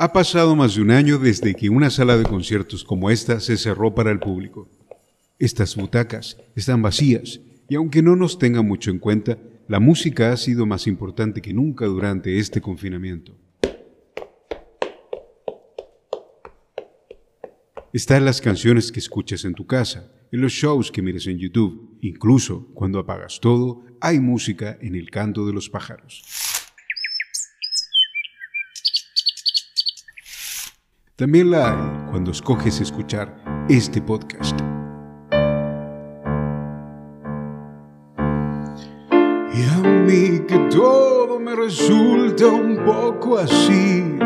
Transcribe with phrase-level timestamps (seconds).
[0.00, 3.56] Ha pasado más de un año desde que una sala de conciertos como esta se
[3.56, 4.68] cerró para el público.
[5.40, 10.36] Estas butacas están vacías y aunque no nos tenga mucho en cuenta, la música ha
[10.36, 13.36] sido más importante que nunca durante este confinamiento.
[17.92, 21.98] Están las canciones que escuchas en tu casa, en los shows que mires en YouTube,
[22.02, 26.47] incluso cuando apagas todo, hay música en el canto de los pájaros.
[31.18, 33.34] También la hay cuando escoges escuchar
[33.68, 34.56] este podcast.
[39.52, 44.16] Y a mí que todo me resulta un poco así.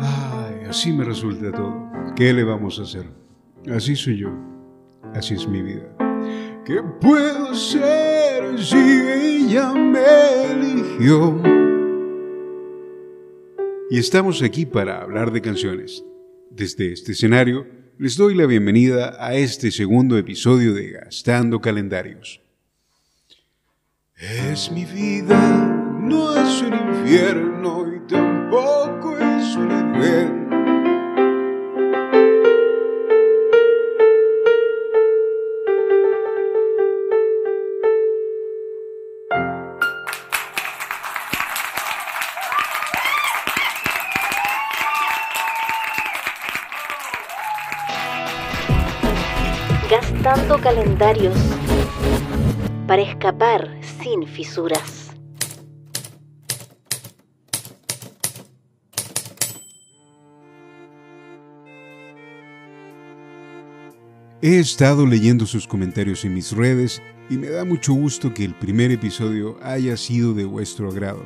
[0.00, 1.88] Ay, así me resulta todo.
[2.16, 3.08] ¿Qué le vamos a hacer?
[3.72, 4.30] Así soy yo.
[5.14, 5.86] Así es mi vida.
[6.64, 11.55] ¿Qué puedo ser si ella me eligió?
[13.90, 16.04] Y estamos aquí para hablar de canciones.
[16.50, 17.66] Desde este escenario,
[17.98, 22.40] les doy la bienvenida a este segundo episodio de Gastando Calendarios.
[24.16, 27.85] Es mi vida, no es un infierno
[52.86, 53.68] para escapar
[54.02, 55.10] sin fisuras.
[64.40, 68.54] He estado leyendo sus comentarios en mis redes y me da mucho gusto que el
[68.54, 71.24] primer episodio haya sido de vuestro agrado.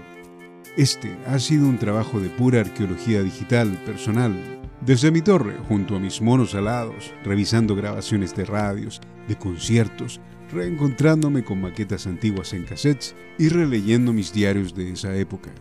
[0.77, 6.01] Este ha sido un trabajo de pura arqueología digital personal desde mi torre, junto a
[6.01, 8.99] mis monos alados, revisando grabaciones de radios,
[9.31, 10.21] de conciertos,
[10.53, 15.53] reencontrándome con maquetas antiguas en cassettes y releyendo mis diarios de esa época.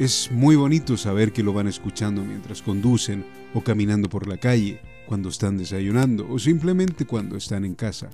[0.00, 3.24] Es muy bonito saber que lo van escuchando mientras conducen
[3.54, 8.10] o caminando por la calle, cuando están desayunando o simplemente cuando están en casa.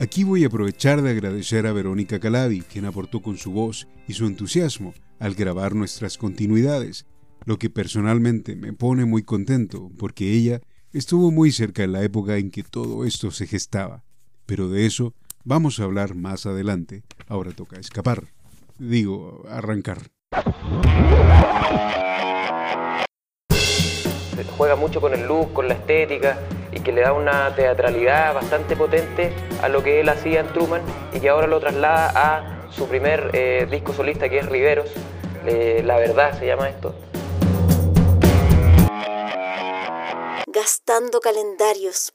[0.00, 4.14] Aquí voy a aprovechar de agradecer a Verónica Calabi, quien aportó con su voz y
[4.14, 7.06] su entusiasmo al grabar nuestras continuidades,
[7.44, 10.60] lo que personalmente me pone muy contento, porque ella
[10.92, 14.04] estuvo muy cerca en la época en que todo esto se gestaba.
[14.46, 15.14] Pero de eso
[15.44, 17.02] vamos a hablar más adelante.
[17.28, 18.24] Ahora toca escapar.
[18.78, 19.98] Digo, arrancar.
[24.56, 26.38] Juega mucho con el look, con la estética
[26.72, 30.82] y que le da una teatralidad bastante potente a lo que él hacía en Truman
[31.12, 34.90] y que ahora lo traslada a su primer eh, disco solista que es Riveros,
[35.46, 36.94] eh, La Verdad se llama esto.
[40.84, 42.12] Calendarios.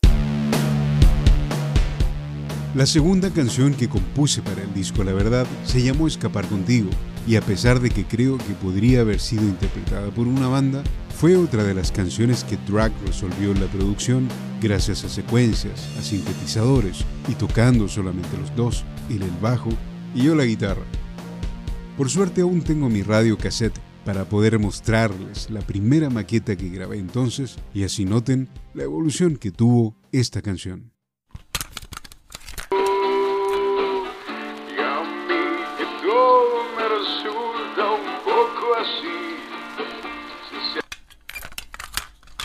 [2.75, 6.89] La segunda canción que compuse para el disco La Verdad se llamó Escapar contigo
[7.25, 10.83] y a pesar de que creo que podría haber sido interpretada por una banda,
[11.15, 14.27] fue otra de las canciones que Drag resolvió en la producción
[14.61, 19.69] gracias a secuencias, a sintetizadores y tocando solamente los dos, él el bajo
[20.13, 20.85] y yo la guitarra.
[21.97, 26.97] Por suerte aún tengo mi radio cassette para poder mostrarles la primera maqueta que grabé
[26.97, 30.93] entonces y así noten la evolución que tuvo esta canción.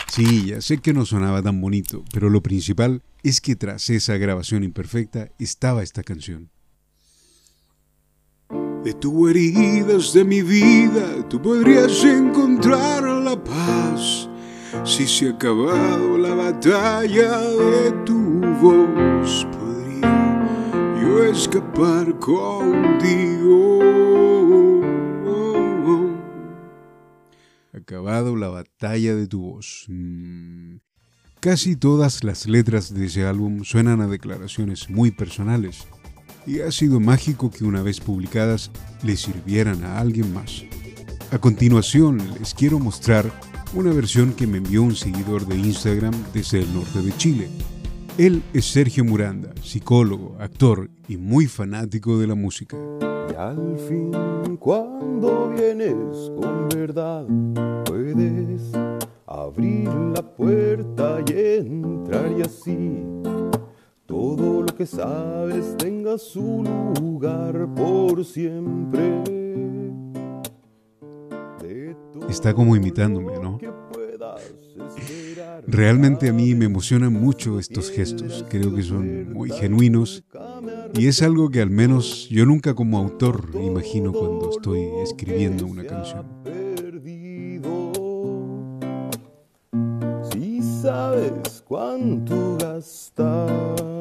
[0.09, 4.17] Sí, ya sé que no sonaba tan bonito, pero lo principal es que tras esa
[4.17, 6.51] grabación imperfecta estaba esta canción.
[8.83, 14.27] De tu heridas de mi vida, tú podrías encontrar la paz.
[14.83, 20.45] Si se ha acabado la batalla de tu voz, podría
[21.01, 23.43] yo escapar contigo.
[27.83, 29.85] acabado la batalla de tu voz.
[29.87, 30.77] Mm.
[31.39, 35.87] Casi todas las letras de ese álbum suenan a declaraciones muy personales,
[36.45, 38.71] y ha sido mágico que una vez publicadas
[39.03, 40.63] le sirvieran a alguien más.
[41.31, 43.31] A continuación les quiero mostrar
[43.73, 47.49] una versión que me envió un seguidor de Instagram desde el norte de Chile.
[48.17, 52.77] Él es Sergio Muranda, psicólogo, actor y muy fanático de la música.
[53.31, 54.11] Y al fin,
[54.59, 57.25] cuando vienes con verdad,
[57.85, 58.61] puedes
[59.25, 63.32] abrir la puerta y entrar y así
[64.13, 66.63] todo lo que sabes tenga su
[67.01, 69.23] lugar por siempre.
[72.29, 73.57] Está como imitándome, ¿no?
[75.65, 80.23] Realmente a mí me emocionan mucho estos gestos, creo que son muy genuinos
[80.93, 85.85] y es algo que al menos yo nunca como autor imagino cuando estoy escribiendo una
[85.85, 86.27] canción.
[90.31, 93.92] Si sabes cuánto gastar,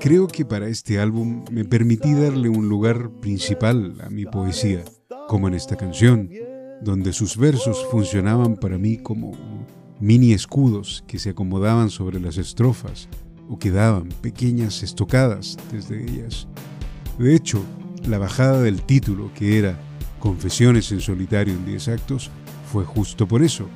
[0.00, 4.84] Creo que para este álbum me permití darle un lugar principal a mi poesía,
[5.28, 6.30] como en esta canción,
[6.82, 9.32] donde sus versos funcionaban para mí como
[10.00, 13.08] mini escudos que se acomodaban sobre las estrofas
[13.48, 16.46] o que daban pequeñas estocadas desde ellas.
[17.18, 17.62] De hecho,
[18.06, 19.78] la bajada del título, que era
[20.20, 22.30] Confesiones en solitario en 10 actos,
[22.70, 23.66] fue justo por eso,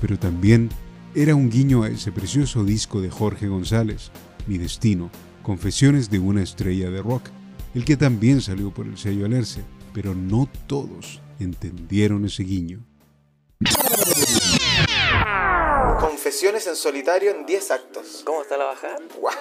[0.00, 0.68] pero también
[1.14, 4.10] era un guiño a ese precioso disco de Jorge González,
[4.46, 5.10] Mi Destino,
[5.42, 7.24] Confesiones de una estrella de rock,
[7.74, 9.62] el que también salió por el sello Alerce,
[9.92, 12.84] pero no todos entendieron ese guiño.
[16.00, 18.22] Confesiones en solitario en 10 actos.
[18.24, 18.98] ¿Cómo está la bajada?
[19.18, 19.34] Guau.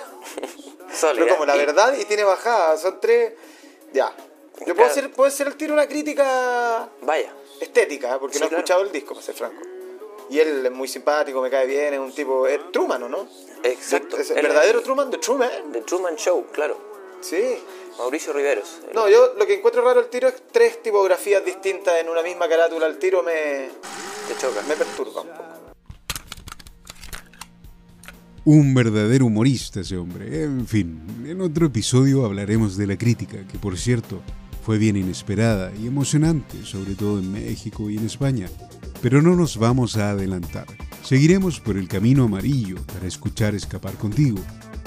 [0.93, 1.23] Sólida.
[1.23, 3.33] Pero como la Y- verdad y tiene bajada, son tres.
[3.93, 4.13] Ya.
[4.67, 7.33] Yo puedo hacer, puedo hacer al tiro una crítica Vaya.
[7.59, 8.17] estética, ¿eh?
[8.19, 8.59] porque Sí, no he claro.
[8.63, 9.61] escuchado el disco, para ser franco.
[10.29, 12.47] Y él es muy simpático, me cae bien, es un tipo.
[12.47, 13.27] Es Truman, ¿o no?
[13.63, 14.17] Exacto.
[14.17, 15.49] Es el verdadero Truman de Truman.
[15.71, 16.77] The Truman Show, claro.
[17.21, 17.57] Sí.
[17.97, 18.79] Mauricio Riveros.
[18.93, 22.47] No, yo lo que encuentro raro al tiro es tres tipografías distintas en una misma
[22.47, 22.85] carátula.
[22.85, 23.69] Al tiro me,
[24.27, 24.61] Te choca.
[24.67, 25.43] me perturba un poco.
[28.43, 30.43] Un verdadero humorista ese hombre.
[30.43, 34.21] En fin, en otro episodio hablaremos de la crítica, que por cierto
[34.61, 38.47] fue bien inesperada y emocionante, sobre todo en México y en España.
[39.01, 40.67] Pero no nos vamos a adelantar.
[41.03, 44.39] Seguiremos por el camino amarillo para escuchar Escapar contigo.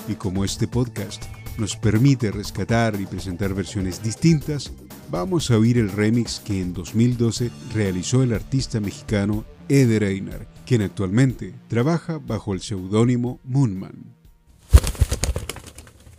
[0.08, 1.24] Y como este podcast
[1.58, 4.72] nos permite rescatar y presentar versiones distintas,
[5.10, 10.82] vamos a oír el remix que en 2012 realizó el artista mexicano Eder Einar, quien
[10.82, 14.14] actualmente trabaja bajo el seudónimo Moonman.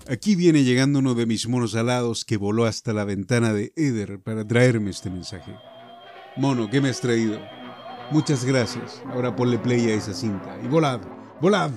[0.07, 4.19] Aquí viene llegando uno de mis monos alados que voló hasta la ventana de Eder
[4.19, 5.51] para traerme este mensaje.
[6.35, 7.39] Mono, ¿qué me has traído?
[8.11, 9.01] Muchas gracias.
[9.07, 10.59] Ahora ponle play a esa cinta.
[10.63, 10.99] Y volad,
[11.41, 11.71] volad.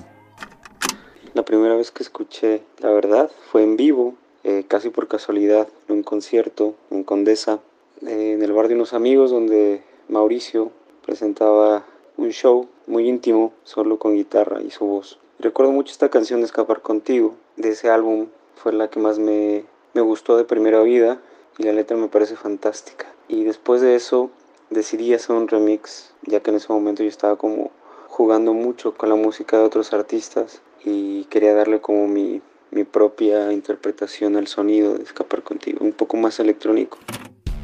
[1.33, 4.15] La primera vez que escuché La Verdad fue en vivo,
[4.45, 7.61] eh, casi por casualidad, en un concierto en Condesa,
[8.07, 10.71] eh, en el bar de unos amigos donde Mauricio
[11.07, 11.87] presentaba
[12.19, 15.19] un show muy íntimo, solo con guitarra y su voz.
[15.39, 19.65] Recuerdo mucho esta canción de Escapar contigo, de ese álbum fue la que más me,
[19.95, 21.21] me gustó de primera vida
[21.59, 23.07] y la letra me parece fantástica.
[23.29, 24.31] Y después de eso
[24.71, 27.71] decidí hacer un remix, ya que en ese momento yo estaba como
[28.07, 32.41] jugando mucho con la música de otros artistas y quería darle como mi,
[32.71, 36.99] mi propia interpretación al sonido de Escapar contigo, un poco más electrónico.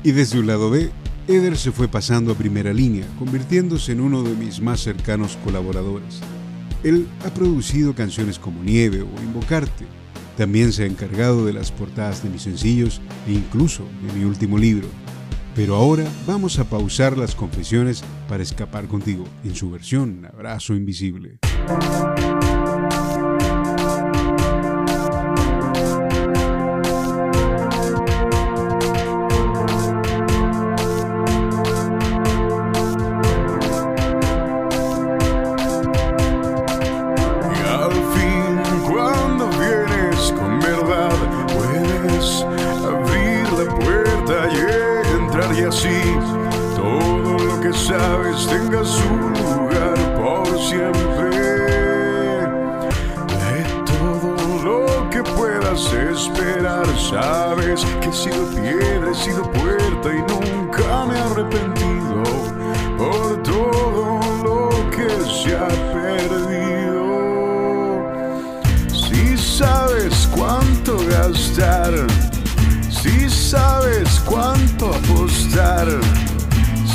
[0.03, 0.91] Y desde un lado B,
[1.29, 6.21] Eder se fue pasando a primera línea, convirtiéndose en uno de mis más cercanos colaboradores.
[6.85, 9.87] Él ha producido canciones como Nieve o Invocarte.
[10.37, 14.59] También se ha encargado de las portadas de mis sencillos e incluso de mi último
[14.59, 14.87] libro.
[15.55, 21.39] Pero ahora vamos a pausar las confesiones para escapar contigo en su versión Abrazo Invisible.
[45.75, 46.03] Así
[46.77, 51.31] todo lo que sabes tenga su lugar por siempre.
[53.43, 60.21] De todo lo que puedas esperar, sabes que he sido piedra, he sido puerta y
[60.33, 62.23] nunca me he arrepentido
[62.97, 67.07] por todo lo que se ha perdido.
[68.93, 71.95] Si sabes cuánto gastar,
[72.91, 75.87] si sabes cuánto apostar,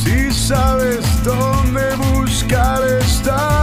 [0.03, 3.58] si sabes dónde buscar, está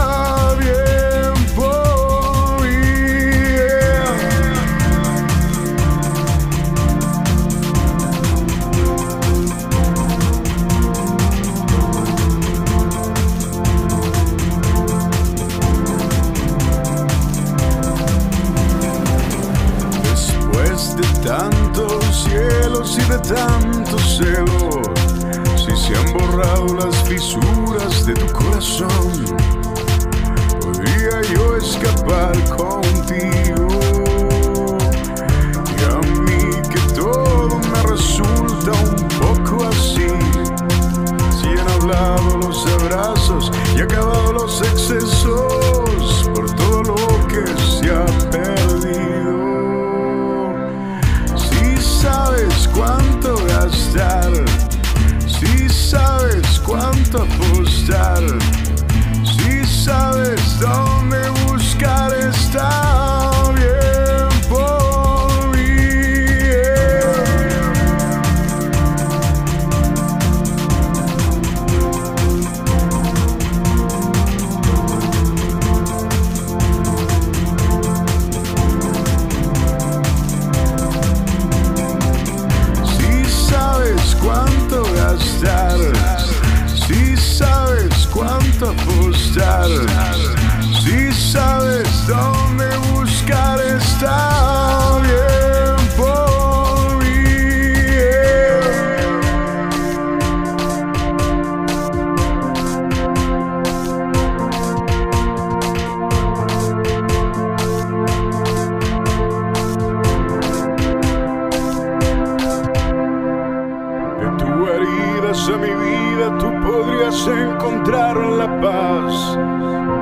[117.27, 119.37] podrías encontrar la paz.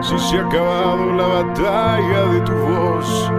[0.02, 3.32] Si se ha acabado la batalla de tu voz,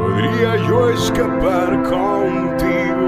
[0.00, 3.01] podría yo escapar contigo.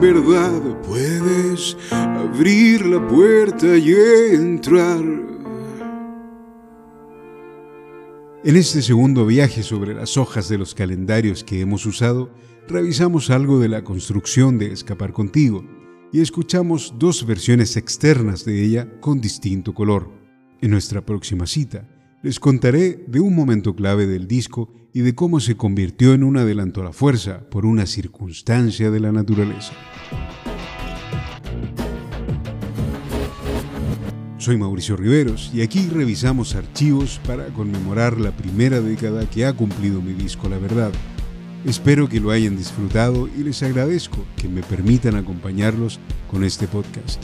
[0.00, 3.92] Verdad, puedes abrir la puerta y
[4.34, 5.02] entrar.
[8.42, 12.30] En este segundo viaje sobre las hojas de los calendarios que hemos usado,
[12.66, 15.62] revisamos algo de la construcción de Escapar contigo
[16.10, 20.10] y escuchamos dos versiones externas de ella con distinto color.
[20.62, 21.86] En nuestra próxima cita,
[22.22, 26.36] les contaré de un momento clave del disco y de cómo se convirtió en un
[26.36, 29.72] adelanto a la fuerza por una circunstancia de la naturaleza.
[34.36, 40.00] Soy Mauricio Riveros y aquí revisamos archivos para conmemorar la primera década que ha cumplido
[40.02, 40.92] mi disco La Verdad.
[41.64, 46.00] Espero que lo hayan disfrutado y les agradezco que me permitan acompañarlos
[46.30, 47.22] con este podcast.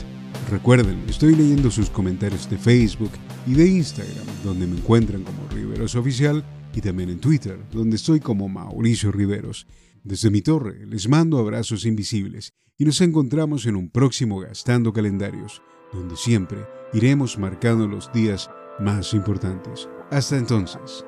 [0.49, 3.11] Recuerden, estoy leyendo sus comentarios de Facebook
[3.45, 8.19] y de Instagram, donde me encuentran como Riveros Oficial, y también en Twitter, donde estoy
[8.19, 9.65] como Mauricio Riveros.
[10.03, 15.61] Desde mi torre les mando abrazos invisibles y nos encontramos en un próximo Gastando Calendarios,
[15.91, 16.59] donde siempre
[16.93, 18.49] iremos marcando los días
[18.79, 19.89] más importantes.
[20.11, 21.03] Hasta entonces.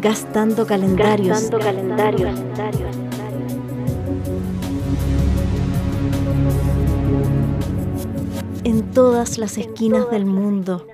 [0.00, 1.28] Gastando calendarios.
[1.28, 2.40] Gastando calendarios.
[8.64, 10.86] En todas las esquinas del mundo.